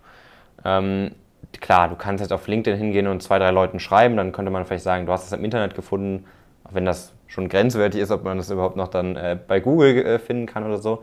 Ähm, 0.64 1.12
klar, 1.60 1.88
du 1.88 1.96
kannst 1.96 2.20
jetzt 2.20 2.32
auf 2.32 2.46
LinkedIn 2.46 2.78
hingehen 2.78 3.06
und 3.06 3.22
zwei, 3.22 3.38
drei 3.38 3.50
Leuten 3.50 3.81
schreiben, 3.81 4.16
dann 4.16 4.32
könnte 4.32 4.50
man 4.50 4.64
vielleicht 4.64 4.84
sagen, 4.84 5.06
du 5.06 5.12
hast 5.12 5.26
es 5.26 5.32
im 5.32 5.44
Internet 5.44 5.75
gefunden, 5.75 6.25
auch 6.64 6.75
wenn 6.75 6.84
das 6.84 7.12
schon 7.26 7.49
grenzwertig 7.49 8.00
ist, 8.00 8.10
ob 8.10 8.25
man 8.25 8.37
das 8.37 8.50
überhaupt 8.50 8.76
noch 8.76 8.88
dann 8.88 9.16
äh, 9.16 9.38
bei 9.46 9.60
Google 9.60 10.04
äh, 10.04 10.19
finden 10.19 10.46
kann 10.46 10.64
oder 10.64 10.78
so. 10.78 11.02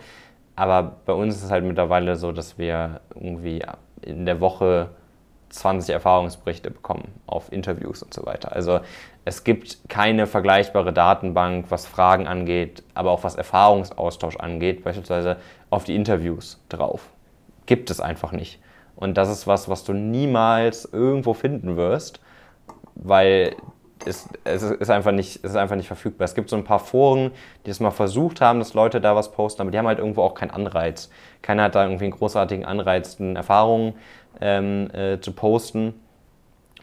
Aber 0.55 0.97
bei 1.05 1.13
uns 1.13 1.35
ist 1.35 1.43
es 1.43 1.51
halt 1.51 1.63
mittlerweile 1.63 2.15
so, 2.15 2.31
dass 2.31 2.57
wir 2.57 2.99
irgendwie 3.15 3.63
in 4.01 4.25
der 4.25 4.41
Woche 4.41 4.89
20 5.49 5.93
Erfahrungsberichte 5.93 6.69
bekommen 6.71 7.07
auf 7.25 7.51
Interviews 7.51 8.03
und 8.03 8.13
so 8.13 8.25
weiter. 8.25 8.51
Also 8.51 8.81
es 9.25 9.43
gibt 9.43 9.89
keine 9.89 10.27
vergleichbare 10.27 10.93
Datenbank, 10.93 11.65
was 11.69 11.85
Fragen 11.85 12.27
angeht, 12.27 12.83
aber 12.93 13.11
auch 13.11 13.23
was 13.23 13.35
Erfahrungsaustausch 13.35 14.37
angeht, 14.37 14.83
beispielsweise 14.83 15.37
auf 15.69 15.83
die 15.83 15.95
Interviews 15.95 16.59
drauf. 16.69 17.09
Gibt 17.65 17.89
es 17.89 17.99
einfach 17.99 18.31
nicht. 18.31 18.59
Und 18.99 19.17
das 19.17 19.29
ist 19.29 19.47
was, 19.47 19.69
was 19.69 19.85
du 19.85 19.93
niemals 19.93 20.83
irgendwo 20.83 21.33
finden 21.33 21.77
wirst, 21.77 22.19
weil 22.95 23.55
es, 24.05 24.27
es, 24.43 24.61
ist 24.61 24.89
einfach 24.89 25.13
nicht, 25.13 25.37
es 25.37 25.51
ist 25.51 25.55
einfach 25.55 25.77
nicht 25.77 25.87
verfügbar. 25.87 26.25
Es 26.25 26.35
gibt 26.35 26.49
so 26.49 26.57
ein 26.57 26.65
paar 26.65 26.79
Foren, 26.79 27.31
die 27.65 27.69
es 27.69 27.79
mal 27.79 27.91
versucht 27.91 28.41
haben, 28.41 28.59
dass 28.59 28.73
Leute 28.73 28.99
da 28.99 29.15
was 29.15 29.31
posten, 29.31 29.61
aber 29.61 29.71
die 29.71 29.77
haben 29.77 29.87
halt 29.87 29.99
irgendwo 29.99 30.23
auch 30.23 30.33
keinen 30.33 30.51
Anreiz. 30.51 31.09
Keiner 31.41 31.63
hat 31.63 31.75
da 31.75 31.83
irgendwie 31.83 32.05
einen 32.05 32.13
großartigen 32.13 32.65
Anreiz, 32.65 33.17
Erfahrungen 33.21 33.93
ähm, 34.41 34.89
äh, 34.91 35.21
zu 35.21 35.31
posten. 35.31 35.93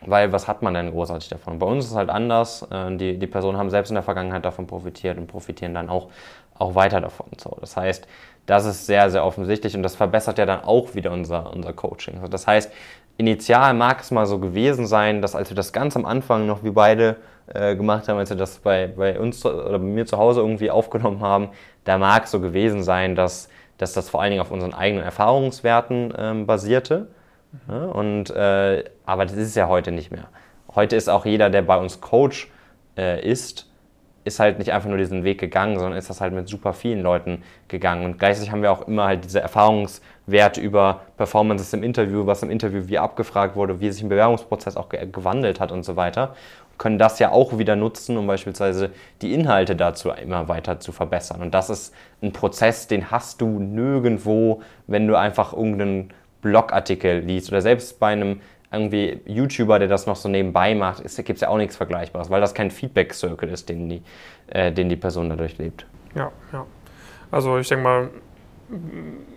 Weil 0.00 0.32
was 0.32 0.48
hat 0.48 0.62
man 0.62 0.72
denn 0.72 0.90
großartig 0.92 1.28
davon? 1.28 1.58
Bei 1.58 1.66
uns 1.66 1.84
ist 1.84 1.90
es 1.90 1.96
halt 1.98 2.08
anders. 2.08 2.66
Äh, 2.70 2.96
die, 2.96 3.18
die 3.18 3.26
Personen 3.26 3.58
haben 3.58 3.68
selbst 3.68 3.90
in 3.90 3.94
der 3.94 4.02
Vergangenheit 4.02 4.44
davon 4.44 4.66
profitiert 4.66 5.18
und 5.18 5.26
profitieren 5.26 5.74
dann 5.74 5.90
auch, 5.90 6.08
auch 6.58 6.74
weiter 6.74 7.02
davon. 7.02 7.26
So, 7.38 7.58
das 7.60 7.76
heißt, 7.76 8.08
das 8.46 8.64
ist 8.64 8.86
sehr, 8.86 9.10
sehr 9.10 9.24
offensichtlich 9.24 9.76
und 9.76 9.82
das 9.82 9.96
verbessert 9.96 10.38
ja 10.38 10.46
dann 10.46 10.62
auch 10.62 10.94
wieder 10.94 11.12
unser, 11.12 11.52
unser 11.52 11.72
Coaching. 11.72 12.20
Das 12.30 12.46
heißt, 12.46 12.72
initial 13.18 13.74
mag 13.74 14.00
es 14.00 14.10
mal 14.10 14.26
so 14.26 14.38
gewesen 14.38 14.86
sein, 14.86 15.20
dass 15.20 15.34
als 15.34 15.50
wir 15.50 15.56
das 15.56 15.72
ganz 15.72 15.96
am 15.96 16.06
Anfang 16.06 16.46
noch 16.46 16.62
wie 16.62 16.70
beide 16.70 17.16
äh, 17.52 17.74
gemacht 17.76 18.08
haben, 18.08 18.18
als 18.18 18.30
wir 18.30 18.36
das 18.36 18.58
bei, 18.58 18.86
bei 18.88 19.18
uns 19.18 19.44
oder 19.44 19.78
bei 19.78 19.84
mir 19.84 20.06
zu 20.06 20.18
Hause 20.18 20.40
irgendwie 20.40 20.70
aufgenommen 20.70 21.20
haben, 21.20 21.50
da 21.84 21.98
mag 21.98 22.24
es 22.24 22.30
so 22.30 22.40
gewesen 22.40 22.82
sein, 22.82 23.14
dass, 23.14 23.48
dass 23.78 23.92
das 23.92 24.08
vor 24.08 24.22
allen 24.22 24.30
Dingen 24.30 24.42
auf 24.42 24.50
unseren 24.50 24.74
eigenen 24.74 25.04
Erfahrungswerten 25.04 26.14
ähm, 26.16 26.46
basierte. 26.46 27.08
Ja, 27.68 27.86
und, 27.86 28.30
äh, 28.30 28.84
aber 29.06 29.24
das 29.24 29.34
ist 29.34 29.56
ja 29.56 29.68
heute 29.68 29.92
nicht 29.92 30.10
mehr. 30.10 30.28
Heute 30.74 30.94
ist 30.96 31.08
auch 31.08 31.24
jeder, 31.24 31.48
der 31.48 31.62
bei 31.62 31.78
uns 31.78 32.00
Coach 32.00 32.50
äh, 32.98 33.24
ist, 33.26 33.70
ist 34.26 34.40
halt 34.40 34.58
nicht 34.58 34.72
einfach 34.72 34.88
nur 34.88 34.98
diesen 34.98 35.22
Weg 35.22 35.38
gegangen, 35.38 35.78
sondern 35.78 35.96
ist 35.96 36.10
das 36.10 36.20
halt 36.20 36.34
mit 36.34 36.48
super 36.48 36.72
vielen 36.72 37.00
Leuten 37.00 37.42
gegangen. 37.68 38.04
Und 38.04 38.18
gleichzeitig 38.18 38.50
haben 38.50 38.62
wir 38.62 38.72
auch 38.72 38.88
immer 38.88 39.04
halt 39.04 39.24
diese 39.24 39.40
Erfahrungswerte 39.40 40.60
über 40.60 41.02
Performances 41.16 41.72
im 41.72 41.84
Interview, 41.84 42.26
was 42.26 42.42
im 42.42 42.50
Interview 42.50 42.82
wie 42.88 42.98
abgefragt 42.98 43.54
wurde, 43.54 43.80
wie 43.80 43.90
sich 43.90 44.02
ein 44.02 44.08
Bewerbungsprozess 44.08 44.76
auch 44.76 44.88
gewandelt 44.88 45.60
hat 45.60 45.70
und 45.70 45.84
so 45.84 45.94
weiter. 45.94 46.34
Und 46.72 46.78
können 46.78 46.98
das 46.98 47.20
ja 47.20 47.30
auch 47.30 47.56
wieder 47.56 47.76
nutzen, 47.76 48.16
um 48.16 48.26
beispielsweise 48.26 48.90
die 49.22 49.32
Inhalte 49.32 49.76
dazu 49.76 50.10
immer 50.10 50.48
weiter 50.48 50.80
zu 50.80 50.90
verbessern. 50.90 51.40
Und 51.40 51.54
das 51.54 51.70
ist 51.70 51.94
ein 52.20 52.32
Prozess, 52.32 52.88
den 52.88 53.12
hast 53.12 53.40
du 53.40 53.60
nirgendwo, 53.60 54.60
wenn 54.88 55.06
du 55.06 55.14
einfach 55.14 55.52
irgendeinen 55.52 56.12
Blogartikel 56.42 57.20
liest 57.20 57.50
oder 57.50 57.62
selbst 57.62 58.00
bei 58.00 58.08
einem 58.08 58.40
irgendwie 58.72 59.20
YouTuber, 59.26 59.78
der 59.78 59.88
das 59.88 60.06
noch 60.06 60.16
so 60.16 60.28
nebenbei 60.28 60.74
macht, 60.74 61.02
gibt 61.02 61.36
es 61.36 61.40
ja 61.40 61.48
auch 61.48 61.56
nichts 61.56 61.76
Vergleichbares, 61.76 62.30
weil 62.30 62.40
das 62.40 62.54
kein 62.54 62.70
Feedback-Circle 62.70 63.48
ist, 63.48 63.68
den 63.68 63.88
die, 63.88 64.02
äh, 64.48 64.72
den 64.72 64.88
die 64.88 64.96
Person 64.96 65.28
dadurch 65.28 65.58
lebt. 65.58 65.86
Ja, 66.14 66.30
ja. 66.52 66.66
Also 67.30 67.58
ich 67.58 67.68
denke 67.68 67.84
mal, 67.84 68.10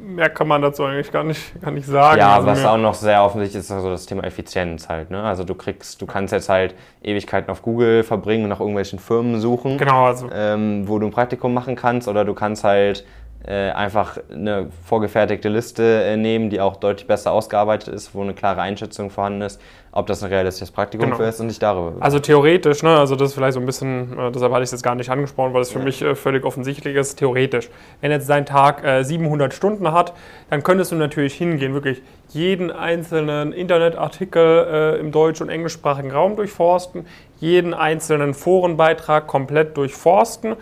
mehr 0.01 0.29
kann 0.29 0.47
man 0.47 0.61
dazu 0.61 0.83
eigentlich 0.83 1.11
gar 1.11 1.23
nicht, 1.23 1.61
gar 1.61 1.71
nicht 1.71 1.85
sagen. 1.85 2.19
Ja, 2.19 2.35
also 2.35 2.47
was 2.47 2.65
auch 2.65 2.77
noch 2.77 2.95
sehr 2.95 3.23
offensichtlich 3.23 3.59
ist, 3.59 3.71
also 3.71 3.89
das 3.91 4.05
Thema 4.05 4.23
Effizienz 4.23 4.89
halt. 4.89 5.11
Ne? 5.11 5.21
Also 5.21 5.43
du 5.43 5.53
kriegst, 5.53 6.01
du 6.01 6.05
kannst 6.05 6.33
jetzt 6.33 6.49
halt 6.49 6.75
Ewigkeiten 7.03 7.51
auf 7.51 7.61
Google 7.61 8.03
verbringen 8.03 8.43
und 8.43 8.49
nach 8.49 8.59
irgendwelchen 8.59 8.99
Firmen 8.99 9.39
suchen, 9.39 9.77
genau, 9.77 10.05
also. 10.05 10.29
ähm, 10.33 10.87
wo 10.87 10.97
du 10.99 11.07
ein 11.07 11.11
Praktikum 11.11 11.53
machen 11.53 11.75
kannst, 11.75 12.07
oder 12.07 12.25
du 12.25 12.33
kannst 12.33 12.63
halt 12.63 13.05
einfach 13.47 14.17
eine 14.29 14.67
vorgefertigte 14.85 15.47
Liste 15.47 16.03
äh, 16.03 16.17
nehmen, 16.17 16.49
die 16.49 16.59
auch 16.59 16.75
deutlich 16.75 17.07
besser 17.07 17.31
ausgearbeitet 17.31 17.93
ist, 17.93 18.13
wo 18.13 18.21
eine 18.21 18.33
klare 18.33 18.61
Einschätzung 18.61 19.09
vorhanden 19.09 19.41
ist, 19.43 19.61
ob 19.93 20.07
das 20.07 20.21
ein 20.21 20.29
realistisches 20.29 20.71
Praktikum 20.71 21.05
genau. 21.05 21.17
für 21.17 21.23
ist 21.23 21.39
und 21.39 21.47
nicht 21.47 21.63
darüber. 21.63 21.93
Also 22.01 22.19
theoretisch, 22.19 22.83
ne, 22.83 22.97
also 22.97 23.15
das 23.15 23.29
ist 23.29 23.35
vielleicht 23.35 23.53
so 23.53 23.61
ein 23.61 23.65
bisschen, 23.65 24.11
äh, 24.19 24.31
deshalb 24.31 24.51
hatte 24.51 24.63
ich 24.63 24.67
es 24.67 24.71
jetzt 24.71 24.83
gar 24.83 24.95
nicht 24.95 25.09
angesprochen, 25.09 25.53
weil 25.53 25.61
es 25.61 25.71
für 25.71 25.79
ja. 25.79 25.85
mich 25.85 26.01
äh, 26.01 26.15
völlig 26.15 26.43
offensichtlich 26.43 26.95
ist, 26.97 27.15
theoretisch. 27.17 27.69
Wenn 28.01 28.11
jetzt 28.11 28.29
dein 28.29 28.45
Tag 28.45 28.83
700 29.05 29.51
äh, 29.51 29.55
Stunden 29.55 29.91
hat, 29.93 30.13
dann 30.49 30.61
könntest 30.61 30.91
du 30.91 30.95
natürlich 30.95 31.33
hingehen, 31.35 31.73
wirklich 31.73 32.01
jeden 32.29 32.71
einzelnen 32.71 33.53
Internetartikel 33.53 34.67
äh, 34.97 34.99
im 34.99 35.13
deutsch- 35.13 35.39
und 35.39 35.47
englischsprachigen 35.47 36.11
Raum 36.11 36.35
durchforsten, 36.35 37.05
jeden 37.39 37.73
einzelnen 37.73 38.33
Forenbeitrag 38.33 39.27
komplett 39.27 39.77
durchforsten 39.77 40.57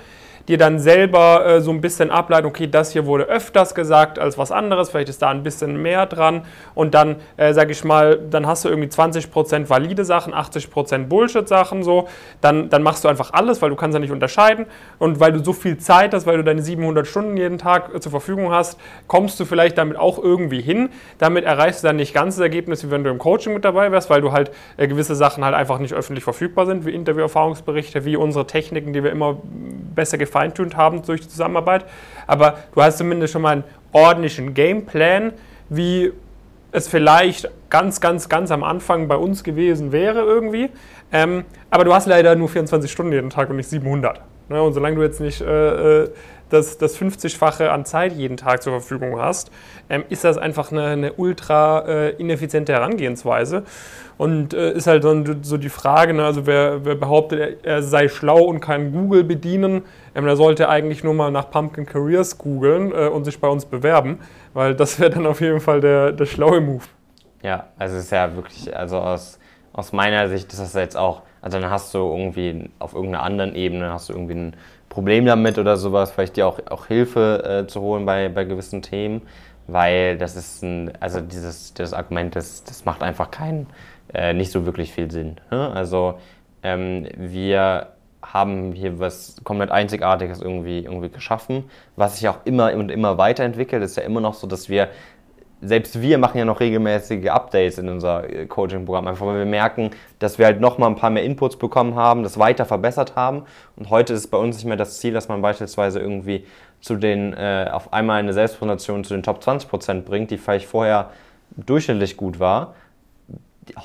dir 0.47 0.57
dann 0.57 0.79
selber 0.79 1.45
äh, 1.45 1.61
so 1.61 1.71
ein 1.71 1.81
bisschen 1.81 2.09
ableiten, 2.09 2.47
okay, 2.47 2.67
das 2.67 2.91
hier 2.91 3.05
wurde 3.05 3.25
öfters 3.25 3.75
gesagt 3.75 4.17
als 4.17 4.37
was 4.37 4.51
anderes, 4.51 4.89
vielleicht 4.89 5.09
ist 5.09 5.21
da 5.21 5.29
ein 5.29 5.43
bisschen 5.43 5.81
mehr 5.81 6.05
dran. 6.05 6.43
Und 6.73 6.93
dann, 6.93 7.17
äh, 7.35 7.53
sage 7.53 7.71
ich 7.71 7.83
mal, 7.83 8.17
dann 8.29 8.47
hast 8.47 8.63
du 8.63 8.69
irgendwie 8.69 8.89
20% 8.89 9.69
valide 9.69 10.05
Sachen, 10.05 10.33
80% 10.33 11.07
Bullshit-Sachen 11.07 11.83
so, 11.83 12.07
dann, 12.41 12.69
dann 12.69 12.83
machst 12.83 13.03
du 13.03 13.07
einfach 13.07 13.33
alles, 13.33 13.61
weil 13.61 13.69
du 13.69 13.75
kannst 13.75 13.93
ja 13.93 13.99
nicht 13.99 14.11
unterscheiden. 14.11 14.65
Und 14.99 15.19
weil 15.19 15.33
du 15.33 15.43
so 15.43 15.53
viel 15.53 15.77
Zeit 15.77 16.13
hast, 16.13 16.25
weil 16.25 16.37
du 16.37 16.43
deine 16.43 16.61
700 16.61 17.05
Stunden 17.05 17.35
jeden 17.35 17.57
Tag 17.57 17.93
äh, 17.93 17.99
zur 17.99 18.11
Verfügung 18.11 18.51
hast, 18.51 18.79
kommst 19.07 19.39
du 19.39 19.45
vielleicht 19.45 19.77
damit 19.77 19.97
auch 19.97 20.17
irgendwie 20.17 20.61
hin. 20.61 20.89
Damit 21.17 21.43
erreichst 21.45 21.83
du 21.83 21.87
dann 21.87 21.97
nicht 21.97 22.13
ganz 22.13 22.35
das 22.35 22.43
Ergebnis, 22.43 22.85
wie 22.85 22.91
wenn 22.91 23.03
du 23.03 23.09
im 23.09 23.17
Coaching 23.17 23.53
mit 23.53 23.65
dabei 23.65 23.91
wärst, 23.91 24.09
weil 24.09 24.21
du 24.21 24.31
halt 24.31 24.51
äh, 24.77 24.87
gewisse 24.87 25.15
Sachen 25.15 25.43
halt 25.43 25.55
einfach 25.55 25.79
nicht 25.79 25.93
öffentlich 25.93 26.23
verfügbar 26.23 26.65
sind, 26.65 26.85
wie 26.85 26.91
Interviewerfahrungsberichte, 26.91 28.05
wie 28.05 28.15
unsere 28.15 28.47
Techniken, 28.47 28.93
die 28.93 29.03
wir 29.03 29.11
immer 29.11 29.37
besser 29.95 30.17
gefeintunt 30.37 30.77
haben 30.77 31.01
durch 31.03 31.21
die 31.21 31.29
Zusammenarbeit. 31.29 31.85
Aber 32.27 32.59
du 32.73 32.81
hast 32.81 32.97
zumindest 32.97 33.33
schon 33.33 33.41
mal 33.41 33.51
einen 33.51 33.63
ordentlichen 33.91 34.53
Gameplan, 34.53 35.33
wie 35.69 36.11
es 36.71 36.87
vielleicht 36.87 37.49
ganz, 37.69 38.01
ganz, 38.01 38.29
ganz 38.29 38.51
am 38.51 38.63
Anfang 38.63 39.07
bei 39.07 39.15
uns 39.15 39.43
gewesen 39.43 39.91
wäre 39.91 40.19
irgendwie. 40.19 40.69
Ähm, 41.11 41.45
aber 41.69 41.85
du 41.85 41.93
hast 41.93 42.05
leider 42.05 42.35
nur 42.35 42.49
24 42.49 42.91
Stunden 42.91 43.13
jeden 43.13 43.29
Tag 43.29 43.49
und 43.49 43.55
nicht 43.55 43.69
700. 43.69 44.21
Ne? 44.49 44.61
Und 44.61 44.73
solange 44.73 44.95
du 44.95 45.03
jetzt 45.03 45.19
nicht 45.19 45.41
äh, 45.41 46.03
äh 46.03 46.09
das, 46.49 46.77
das 46.77 46.99
50-fache 46.99 47.67
an 47.67 47.85
Zeit 47.85 48.13
jeden 48.13 48.37
Tag 48.37 48.63
zur 48.63 48.73
Verfügung 48.73 49.19
hast, 49.19 49.51
ähm, 49.89 50.03
ist 50.09 50.23
das 50.23 50.37
einfach 50.37 50.71
eine, 50.71 50.85
eine 50.85 51.13
ultra 51.13 51.85
äh, 51.87 52.09
ineffiziente 52.11 52.73
Herangehensweise. 52.73 53.63
Und 54.17 54.53
äh, 54.53 54.71
ist 54.71 54.87
halt 54.87 55.03
dann 55.03 55.43
so 55.43 55.57
die 55.57 55.69
Frage, 55.69 56.13
ne, 56.13 56.25
also 56.25 56.47
wer, 56.47 56.83
wer 56.85 56.95
behauptet, 56.95 57.59
er, 57.63 57.83
sei 57.83 58.07
schlau 58.07 58.39
und 58.43 58.61
kann 58.61 58.91
Google 58.91 59.23
bedienen, 59.23 59.83
ähm, 60.15 60.25
der 60.25 60.35
sollte 60.35 60.69
eigentlich 60.69 61.03
nur 61.03 61.13
mal 61.13 61.31
nach 61.31 61.51
Pumpkin 61.51 61.85
Careers 61.85 62.37
googeln 62.37 62.91
äh, 62.91 63.07
und 63.07 63.25
sich 63.25 63.39
bei 63.39 63.47
uns 63.47 63.65
bewerben, 63.65 64.19
weil 64.53 64.73
das 64.73 64.99
wäre 64.99 65.11
dann 65.11 65.27
auf 65.27 65.41
jeden 65.41 65.59
Fall 65.59 65.81
der, 65.81 66.13
der 66.13 66.25
schlaue 66.25 66.61
Move. 66.61 66.85
Ja, 67.43 67.67
also 67.77 67.97
es 67.97 68.05
ist 68.05 68.11
ja 68.11 68.35
wirklich, 68.35 68.75
also 68.75 68.97
aus, 68.97 69.37
aus 69.77 69.93
meiner 69.93 70.27
Sicht 70.27 70.51
ist 70.51 70.59
das 70.59 70.73
jetzt 70.73 70.97
auch, 70.97 71.21
also 71.41 71.59
dann 71.59 71.69
hast 71.69 71.93
du 71.93 71.99
irgendwie 71.99 72.69
auf 72.79 72.93
irgendeiner 72.93 73.23
anderen 73.23 73.55
Ebene, 73.55 73.93
hast 73.93 74.09
du 74.09 74.13
irgendwie 74.13 74.33
ein 74.33 74.55
Problem 74.89 75.25
damit 75.25 75.59
oder 75.59 75.77
sowas, 75.77 76.11
vielleicht 76.11 76.35
dir 76.35 76.47
auch, 76.47 76.59
auch 76.69 76.87
Hilfe 76.87 77.43
äh, 77.63 77.67
zu 77.67 77.81
holen 77.81 78.05
bei, 78.05 78.27
bei 78.27 78.43
gewissen 78.43 78.81
Themen, 78.81 79.21
weil 79.67 80.17
das 80.17 80.35
ist 80.35 80.63
ein, 80.63 80.91
also 80.99 81.21
dieses, 81.21 81.75
dieses 81.75 81.93
Argument, 81.93 82.35
das, 82.35 82.63
das 82.63 82.85
macht 82.85 83.03
einfach 83.03 83.29
keinen, 83.29 83.67
äh, 84.15 84.33
nicht 84.33 84.51
so 84.51 84.65
wirklich 84.65 84.91
viel 84.91 85.11
Sinn. 85.11 85.35
Ne? 85.51 85.71
Also 85.71 86.15
ähm, 86.63 87.07
wir 87.15 87.89
haben 88.23 88.71
hier 88.71 88.99
was 88.99 89.35
komplett 89.43 89.69
Einzigartiges 89.69 90.41
irgendwie, 90.41 90.85
irgendwie 90.85 91.09
geschaffen, 91.09 91.65
was 91.95 92.17
sich 92.17 92.27
auch 92.29 92.39
immer 92.45 92.73
und 92.73 92.89
immer 92.89 93.19
weiterentwickelt. 93.19 93.83
Es 93.83 93.91
ist 93.91 93.97
ja 93.97 94.03
immer 94.03 94.21
noch 94.21 94.33
so, 94.33 94.47
dass 94.47 94.69
wir 94.69 94.89
selbst 95.61 96.01
wir 96.01 96.17
machen 96.17 96.37
ja 96.37 96.45
noch 96.45 96.59
regelmäßige 96.59 97.27
Updates 97.29 97.77
in 97.77 97.89
unser 97.89 98.29
äh, 98.29 98.45
Coaching-Programm, 98.45 99.07
einfach 99.07 99.25
weil 99.25 99.39
wir 99.39 99.45
merken, 99.45 99.91
dass 100.19 100.37
wir 100.37 100.45
halt 100.45 100.61
nochmal 100.61 100.89
ein 100.89 100.95
paar 100.95 101.09
mehr 101.09 101.23
Inputs 101.23 101.55
bekommen 101.57 101.95
haben, 101.95 102.23
das 102.23 102.37
weiter 102.37 102.65
verbessert 102.65 103.15
haben. 103.15 103.43
Und 103.75 103.89
heute 103.89 104.13
ist 104.13 104.27
bei 104.27 104.37
uns 104.37 104.57
nicht 104.57 104.65
mehr 104.65 104.77
das 104.77 104.99
Ziel, 104.99 105.13
dass 105.13 105.27
man 105.27 105.41
beispielsweise 105.41 105.99
irgendwie 105.99 106.45
zu 106.81 106.95
den, 106.95 107.33
äh, 107.33 107.69
auf 107.71 107.91
einmal 107.91 108.19
eine 108.19 108.33
Selbstpräsentation 108.33 109.03
zu 109.03 109.13
den 109.15 109.23
Top 109.23 109.39
20% 109.41 110.01
bringt, 110.01 110.29
die 110.29 110.37
vielleicht 110.37 110.67
vorher 110.67 111.09
durchschnittlich 111.55 112.17
gut 112.17 112.39
war. 112.39 112.75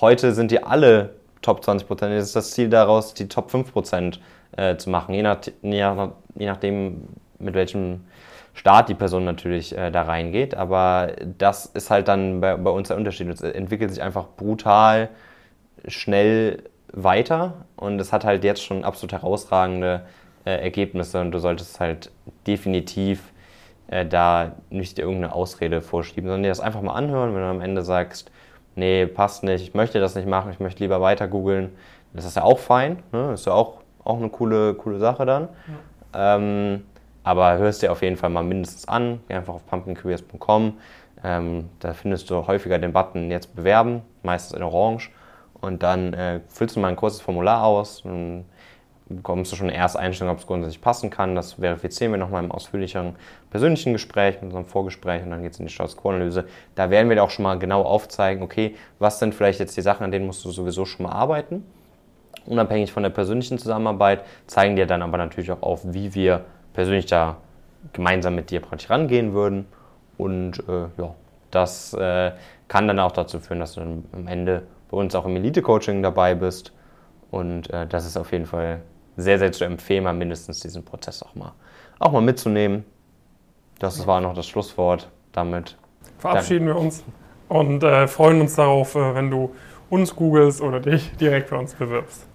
Heute 0.01 0.33
sind 0.33 0.51
die 0.51 0.63
alle 0.63 1.11
Top 1.41 1.61
20%. 1.61 2.09
Jetzt 2.11 2.27
ist 2.27 2.37
das 2.37 2.51
Ziel 2.53 2.69
daraus, 2.69 3.15
die 3.15 3.29
Top 3.29 3.51
5% 3.51 4.19
äh, 4.57 4.77
zu 4.77 4.91
machen, 4.91 5.15
je, 5.15 5.23
nach, 5.23 5.39
je, 5.63 5.81
nach, 5.81 6.11
je 6.35 6.47
nachdem, 6.47 7.09
mit 7.39 7.55
welchem 7.55 8.05
Start 8.55 8.89
die 8.89 8.95
Person 8.95 9.25
natürlich 9.25 9.77
äh, 9.77 9.91
da 9.91 10.03
reingeht. 10.03 10.55
Aber 10.55 11.13
das 11.39 11.67
ist 11.67 11.91
halt 11.91 12.09
dann 12.09 12.41
bei, 12.41 12.57
bei 12.57 12.71
uns 12.71 12.89
der 12.89 12.97
Unterschied. 12.97 13.29
Es 13.29 13.41
entwickelt 13.41 13.91
sich 13.91 14.03
einfach 14.03 14.27
brutal 14.37 15.09
schnell 15.87 16.63
weiter 16.93 17.65
und 17.77 18.01
es 18.01 18.13
hat 18.13 18.25
halt 18.25 18.45
jetzt 18.45 18.63
schon 18.63 18.85
absolut 18.85 19.13
herausragende 19.13 20.03
äh, 20.45 20.63
Ergebnisse 20.63 21.21
und 21.21 21.33
du 21.33 21.39
solltest 21.39 21.81
halt 21.81 22.11
definitiv 22.47 23.33
äh, 23.89 24.05
da 24.05 24.53
nicht 24.71 24.99
irgendeine 24.99 25.35
Ausrede 25.35 25.81
vorschieben, 25.81 26.29
sondern 26.29 26.43
dir 26.43 26.51
das 26.51 26.61
einfach 26.61 26.83
mal 26.83 26.95
anhören, 26.95 27.35
wenn 27.35 27.41
du 27.41 27.49
am 27.49 27.61
Ende 27.61 27.83
sagst, 27.83 28.31
nee, 28.75 29.07
passt 29.07 29.43
nicht, 29.43 29.63
ich 29.63 29.75
möchte 29.75 30.01
das 30.01 30.15
nicht 30.15 30.29
machen, 30.29 30.51
ich 30.53 30.61
möchte 30.61 30.83
lieber 30.83 31.01
weiter 31.01 31.29
googeln, 31.29 31.71
das 32.13 32.25
ist 32.25 32.37
ja 32.37 32.43
auch 32.43 32.59
fein, 32.59 33.03
ne? 33.13 33.29
das 33.31 33.41
ist 33.41 33.47
ja 33.47 33.55
auch, 33.55 33.81
auch 34.05 34.19
eine 34.19 34.29
coole, 34.29 34.75
coole 34.75 34.99
Sache 34.99 35.25
dann. 35.25 35.49
Ja. 36.15 36.37
Ähm, 36.37 36.85
aber 37.25 37.59
hörst 37.59 37.83
dir 37.83 37.93
auf 37.93 38.03
jeden 38.03 38.17
Fall 38.17 38.31
mal 38.31 38.43
mindestens 38.43 38.89
an. 38.89 39.21
Geh 39.29 39.35
einfach 39.35 39.55
auf 39.55 39.67
pumpkincareers.com. 39.67 40.79
Ähm, 41.25 41.69
da 41.79 41.93
findest 41.93 42.31
du 42.31 42.47
häufiger 42.47 42.79
den 42.79 42.93
Button 42.93 43.31
jetzt 43.31 43.55
bewerben, 43.55 44.03
meistens 44.23 44.57
in 44.57 44.63
Orange. 44.63 45.11
Und 45.61 45.83
dann 45.83 46.13
äh, 46.15 46.41
füllst 46.49 46.77
du 46.77 46.81
mal 46.81 46.89
ein 46.89 46.97
kurzes 46.97 47.21
Formular 47.21 47.65
aus. 47.65 48.03
Dann 48.03 48.45
bekommst 49.17 49.53
du 49.53 49.57
schon 49.57 49.69
eine 49.69 49.77
erste 49.77 49.99
Einstellung, 49.99 50.33
ob 50.33 50.41
es 50.41 50.47
grundsätzlich 50.47 50.81
passen 50.81 51.11
kann. 51.11 51.35
Das 51.35 51.55
verifizieren 51.55 52.13
wir 52.13 52.19
nochmal 52.19 52.43
im 52.43 52.51
ausführlicheren 52.51 53.17
persönlichen 53.51 53.93
Gespräch, 53.93 54.37
mit 54.37 54.45
unserem 54.45 54.67
Vorgespräch 54.67 55.23
und 55.23 55.31
dann 55.31 55.43
geht 55.43 55.53
es 55.53 55.61
in 55.61 55.67
die 55.67 55.73
Status 55.73 55.97
Quo-Analyse. 55.97 56.47
Da 56.75 56.91
werden 56.91 57.09
wir 57.09 57.17
dir 57.17 57.23
auch 57.23 57.31
schon 57.31 57.45
mal 57.45 57.59
genau 57.59 57.83
aufzeigen, 57.83 58.43
okay, 58.43 58.77
was 58.99 59.19
sind 59.19 59.35
vielleicht 59.35 59.61
jetzt 59.61 59.77
die 59.77 59.83
Sachen, 59.83 60.05
an 60.05 60.11
denen 60.11 60.27
musst 60.27 60.45
du 60.45 60.51
sowieso 60.51 60.85
schon 60.85 61.07
mal 61.07 61.13
arbeiten. 61.13 61.65
Unabhängig 62.47 62.93
von 62.93 63.03
der 63.03 63.11
persönlichen 63.11 63.59
Zusammenarbeit 63.59 64.25
zeigen 64.47 64.77
dir 64.77 64.87
dann 64.87 65.03
aber 65.03 65.19
natürlich 65.19 65.53
auch 65.53 65.63
auf, 65.63 65.81
wie 65.85 66.15
wir 66.15 66.45
persönlich 66.73 67.07
da 67.07 67.37
gemeinsam 67.93 68.35
mit 68.35 68.51
dir 68.51 68.61
praktisch 68.61 68.91
rangehen 68.91 69.33
würden. 69.35 69.67
Und 70.19 70.63
äh, 70.69 70.87
ja, 70.99 71.15
das 71.51 71.95
äh, 71.95 72.33
kann 72.69 72.89
dann 72.89 72.99
auch 73.01 73.13
dazu 73.13 73.41
führen, 73.41 73.61
dass 73.61 73.75
du 73.75 73.81
dann 73.81 74.05
am 74.13 74.27
Ende 74.27 74.63
bei 74.91 74.97
uns 74.97 75.15
auch 75.15 75.27
im 75.27 75.37
Elite-Coaching 75.37 76.03
dabei 76.03 76.35
bist. 76.35 76.73
Und 77.31 77.71
äh, 77.71 77.87
das 77.87 78.07
ist 78.07 78.17
auf 78.17 78.33
jeden 78.33 78.47
Fall 78.47 78.83
sehr, 79.17 79.39
sehr 79.39 79.53
zu 79.53 79.65
empfehlen, 79.65 80.05
mal 80.05 80.15
mindestens 80.15 80.61
diesen 80.61 80.85
Prozess 80.85 81.23
auch 81.23 81.35
mal, 81.35 81.53
auch 81.99 82.13
mal 82.13 82.23
mitzunehmen. 82.23 82.85
Das 83.79 84.07
war 84.07 84.21
noch 84.21 84.35
das 84.35 84.47
Schlusswort. 84.47 85.09
Damit 85.33 85.77
verabschieden 86.19 86.67
wir 86.67 86.77
uns 86.77 87.03
und 87.49 87.83
äh, 87.83 88.07
freuen 88.07 88.41
uns 88.41 88.55
darauf, 88.55 88.95
äh, 88.95 89.15
wenn 89.15 89.31
du 89.31 89.55
uns 89.91 90.15
googelst 90.15 90.61
oder 90.61 90.81
dich 90.81 91.17
direkt 91.17 91.51
bei 91.51 91.57
uns 91.57 91.75
bewirbst. 91.75 92.27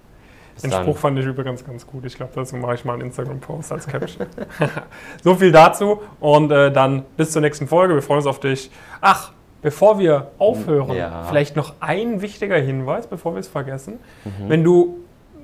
Den 0.64 0.72
dann. 0.72 0.84
Spruch 0.84 0.98
fand 0.98 1.20
ich 1.20 1.26
übrigens 1.26 1.66
ganz 1.66 1.86
gut. 1.86 2.06
Ich 2.06 2.16
glaube, 2.16 2.32
dazu 2.36 2.56
mache 2.56 2.76
ich 2.76 2.86
mal 2.86 2.94
einen 2.94 3.04
Instagram-Post 3.04 3.72
als 3.72 3.88
Caption. 3.88 4.28
so 5.24 5.36
viel 5.36 5.52
dazu 5.52 6.02
und 6.20 6.52
äh, 6.52 6.72
dann 6.72 7.04
bis 7.16 7.32
zur 7.32 7.42
nächsten 7.42 7.68
Folge. 7.68 7.94
Wir 7.94 8.02
freuen 8.02 8.18
uns 8.18 8.28
auf 8.28 8.40
dich. 8.40 8.72
Ach, 9.02 9.32
bevor 9.62 10.00
wir 10.00 10.32
aufhören, 10.38 10.96
ja. 10.96 11.24
vielleicht 11.28 11.56
noch 11.56 11.76
ein 11.80 12.22
wichtiger 12.22 12.58
Hinweis, 12.58 13.08
bevor 13.08 13.34
wir 13.34 13.40
es 13.40 13.48
vergessen. 13.48 14.00
Mhm. 14.26 14.50
Wenn 14.50 14.64
du 14.64 14.98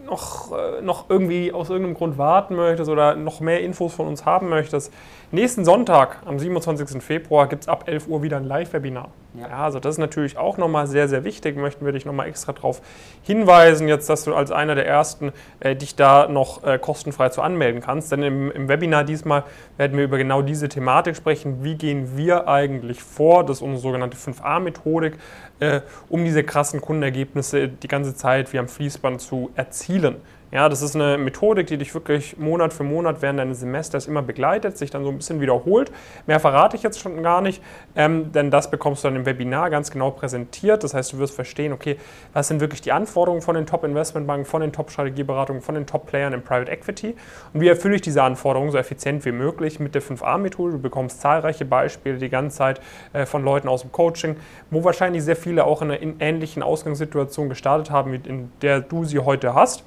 noch, 0.06 0.52
äh, 0.52 0.82
noch 0.82 1.10
irgendwie 1.10 1.52
aus 1.52 1.70
irgendeinem 1.70 1.96
Grund 1.96 2.18
warten 2.18 2.56
möchtest 2.56 2.90
oder 2.90 3.16
noch 3.16 3.40
mehr 3.40 3.62
Infos 3.62 3.94
von 3.94 4.08
uns 4.08 4.26
haben 4.26 4.50
möchtest, 4.50 4.94
nächsten 5.32 5.66
Sonntag, 5.66 6.18
am 6.26 6.40
27. 6.40 7.02
Februar, 7.02 7.48
gibt 7.48 7.64
es 7.64 7.68
ab 7.68 7.86
11 7.88 8.08
Uhr 8.08 8.22
wieder 8.24 8.38
ein 8.38 8.46
Live-Webinar. 8.46 9.10
Ja. 9.34 9.48
ja. 9.48 9.58
also 9.64 9.80
das 9.80 9.96
ist 9.96 10.00
natürlich 10.00 10.38
auch 10.38 10.58
nochmal 10.58 10.88
sehr, 10.88 11.08
sehr 11.08 11.24
wichtig. 11.24 11.58
Möchten 11.58 11.86
wir 11.86 11.92
dich 11.92 12.06
nochmal 12.06 12.28
extra 12.28 12.54
darauf 12.54 12.82
hinweisen, 13.24 13.88
jetzt, 13.88 14.10
dass 14.10 14.24
du 14.24 14.34
als 14.34 14.52
einer 14.52 14.76
der 14.76 14.88
Ersten 14.88 15.32
äh, 15.60 15.76
dich 15.76 15.96
da 15.96 16.28
noch 16.28 16.64
äh, 16.64 16.78
kostenfrei 16.78 17.30
zu 17.30 17.42
anmelden 17.42 17.82
kannst. 17.82 18.12
Denn 18.12 18.24
im, 18.24 18.52
im, 18.52 18.70
Webinar 18.70 19.04
diesmal 19.04 19.44
werden 19.78 19.98
wir 19.98 20.04
über 20.04 20.18
genau 20.18 20.42
diese 20.42 20.70
Thematik 20.70 21.16
sprechen. 21.16 21.64
Wie 21.64 21.76
gehen 21.76 22.18
wir 22.18 22.48
eigentlich 22.48 23.02
vor? 23.02 23.46
Das 23.46 23.58
ist 23.58 23.62
unsere 23.62 23.82
sogenannte 23.82 24.18
5a-Methodik, 24.18 25.14
äh, 25.60 25.82
um 26.10 26.24
diese 26.24 26.44
krassen 26.44 26.82
Kundenergebnisse 26.82 27.68
die 27.68 27.88
ganze 27.88 28.16
Zeit 28.16 28.54
wie 28.54 28.60
am 28.60 28.68
Fließband 28.68 29.22
zu 29.22 29.52
erzielen. 29.56 30.18
Ja, 30.54 30.70
das 30.70 30.84
ist 30.84 30.94
eine 30.94 31.18
Methodik, 31.18 31.66
die 31.66 31.78
dich 31.78 31.96
wirklich 31.96 32.38
Monat 32.38 32.74
für 32.74 32.84
Monat 32.84 33.24
während 33.24 33.40
deines 33.40 33.62
Semesters 33.62 34.06
immer 34.06 34.22
begleitet, 34.22 34.78
sich 34.78 34.92
dann 34.92 35.04
so 35.04 35.10
ein 35.10 35.18
bisschen 35.18 35.42
wiederholt. 35.42 35.92
Mehr 36.28 36.40
verrate 36.40 36.78
ich 36.78 36.84
jetzt 36.84 37.00
schon 37.00 37.24
gar 37.24 37.42
nicht, 37.42 37.60
ähm, 37.96 38.32
denn 38.32 38.52
das 38.52 38.70
bekommst 38.70 39.04
du 39.04 39.08
dann 39.08 39.16
im 39.16 39.26
Webinar 39.26 39.72
ganz 39.72 39.90
genau 39.90 40.12
präsentiert. 40.12 40.84
Das 40.84 40.94
heißt, 40.94 41.14
du 41.14 41.18
wirst 41.18 41.34
verstehen, 41.34 41.74
okay, 41.74 41.98
was 42.34 42.50
sind 42.50 42.62
wirklich 42.62 42.82
die 42.82 42.92
Anforderungen 42.92 43.42
von 43.42 43.56
den 43.56 43.66
Top-Investmentbanken, 43.66 44.46
von 44.46 44.62
den 44.62 44.72
Top-Strategieberatungen, 44.72 45.64
von 45.64 45.74
den 45.74 45.88
Top-Playern 45.88 46.34
im 46.34 46.44
Private 46.44 46.72
Equity 46.72 47.16
und 47.56 47.62
wie 47.62 47.68
erfülle 47.68 47.96
ich 47.96 48.02
diese 48.02 48.22
Anforderungen 48.22 48.70
so 48.70 48.78
effizient 48.78 49.26
wie 49.26 49.32
möglich 49.32 49.80
mit 49.80 49.96
der 49.96 50.04
5a-Methode. 50.04 50.74
Du 50.74 50.80
bekommst 50.80 51.20
zahlreiche 51.20 51.66
Beispiele 51.66 52.20
die 52.20 52.30
ganze 52.30 52.58
Zeit 52.58 52.80
äh, 53.14 53.26
von 53.26 53.44
Leuten 53.44 53.68
aus 53.68 53.82
dem 53.82 53.92
Coaching, 53.92 54.36
wo 54.70 54.84
wahrscheinlich 54.84 55.24
sehr 55.24 55.36
viele 55.36 55.66
auch 55.66 55.82
in 55.82 55.90
einer 55.90 56.22
ähnlichen 56.22 56.62
Ausgangssituation 56.62 57.50
gestartet 57.50 57.90
haben, 57.90 58.14
in 58.14 58.52
der 58.62 58.82
du 58.82 59.04
sie 59.04 59.18
heute 59.18 59.56
hast. 59.56 59.84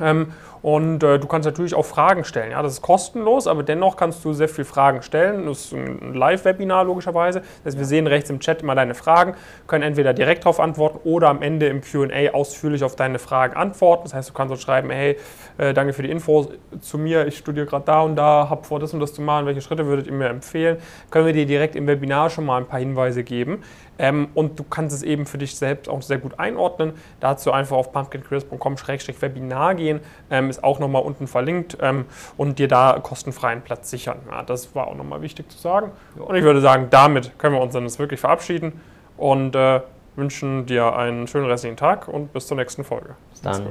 Ähm, 0.00 0.32
Und 0.66 1.04
äh, 1.04 1.20
du 1.20 1.28
kannst 1.28 1.46
natürlich 1.46 1.76
auch 1.76 1.84
Fragen 1.84 2.24
stellen. 2.24 2.50
Ja, 2.50 2.60
das 2.60 2.72
ist 2.72 2.82
kostenlos, 2.82 3.46
aber 3.46 3.62
dennoch 3.62 3.96
kannst 3.96 4.24
du 4.24 4.32
sehr 4.32 4.48
viele 4.48 4.64
Fragen 4.64 5.00
stellen. 5.00 5.46
Das 5.46 5.66
ist 5.66 5.72
ein 5.72 6.12
Live-Webinar 6.12 6.82
logischerweise. 6.82 7.42
Das 7.62 7.66
heißt, 7.66 7.78
wir 7.78 7.84
sehen 7.84 8.08
rechts 8.08 8.30
im 8.30 8.40
Chat 8.40 8.62
immer 8.62 8.74
deine 8.74 8.96
Fragen, 8.96 9.34
können 9.68 9.84
entweder 9.84 10.12
direkt 10.12 10.42
darauf 10.42 10.58
antworten 10.58 10.98
oder 11.04 11.28
am 11.28 11.40
Ende 11.40 11.68
im 11.68 11.82
QA 11.82 12.32
ausführlich 12.32 12.82
auf 12.82 12.96
deine 12.96 13.20
Fragen 13.20 13.54
antworten. 13.54 14.06
Das 14.06 14.14
heißt, 14.14 14.30
du 14.30 14.32
kannst 14.32 14.52
auch 14.52 14.58
schreiben, 14.58 14.90
hey, 14.90 15.16
äh, 15.56 15.72
danke 15.72 15.92
für 15.92 16.02
die 16.02 16.10
Infos 16.10 16.48
zu 16.80 16.98
mir, 16.98 17.28
ich 17.28 17.38
studiere 17.38 17.66
gerade 17.66 17.84
da 17.84 18.00
und 18.00 18.16
da, 18.16 18.48
habe 18.50 18.64
vor, 18.64 18.80
das 18.80 18.92
und 18.92 18.98
das 18.98 19.14
zu 19.14 19.22
machen, 19.22 19.46
welche 19.46 19.60
Schritte 19.60 19.86
würdet 19.86 20.08
ihr 20.08 20.14
mir 20.14 20.30
empfehlen? 20.30 20.78
Können 21.12 21.26
wir 21.26 21.32
dir 21.32 21.46
direkt 21.46 21.76
im 21.76 21.86
Webinar 21.86 22.28
schon 22.28 22.44
mal 22.44 22.56
ein 22.56 22.66
paar 22.66 22.80
Hinweise 22.80 23.22
geben. 23.22 23.62
Ähm, 23.98 24.28
und 24.34 24.58
du 24.58 24.64
kannst 24.64 24.94
es 24.94 25.02
eben 25.02 25.26
für 25.26 25.38
dich 25.38 25.56
selbst 25.56 25.88
auch 25.88 26.02
sehr 26.02 26.18
gut 26.18 26.38
einordnen. 26.38 26.92
Dazu 27.20 27.52
einfach 27.52 27.76
auf 27.76 27.92
pumpkincareers.com-webinar 27.92 29.74
gehen, 29.74 30.00
ähm, 30.30 30.50
ist 30.56 30.64
auch 30.64 30.78
nochmal 30.78 31.02
unten 31.02 31.26
verlinkt 31.26 31.78
ähm, 31.80 32.06
und 32.36 32.58
dir 32.58 32.68
da 32.68 32.98
kostenfreien 33.02 33.62
Platz 33.62 33.90
sichern. 33.90 34.18
Ja, 34.30 34.42
das 34.42 34.74
war 34.74 34.88
auch 34.88 34.94
nochmal 34.94 35.22
wichtig 35.22 35.50
zu 35.50 35.58
sagen. 35.58 35.92
Und 36.16 36.34
ich 36.34 36.42
würde 36.42 36.60
sagen, 36.60 36.88
damit 36.90 37.38
können 37.38 37.54
wir 37.54 37.60
uns 37.60 37.72
dann 37.72 37.84
jetzt 37.84 37.98
wirklich 37.98 38.20
verabschieden 38.20 38.80
und 39.16 39.54
äh, 39.54 39.80
wünschen 40.16 40.66
dir 40.66 40.96
einen 40.96 41.26
schönen 41.26 41.46
restlichen 41.46 41.76
Tag 41.76 42.08
und 42.08 42.32
bis 42.32 42.46
zur 42.46 42.56
nächsten 42.56 42.84
Folge. 42.84 43.16
Bis 43.30 43.42
dann. 43.42 43.68